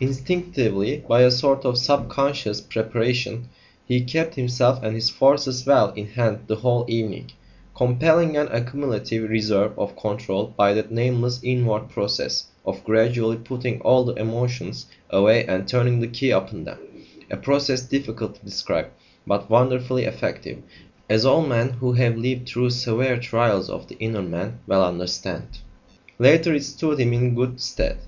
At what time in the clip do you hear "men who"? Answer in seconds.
21.46-21.92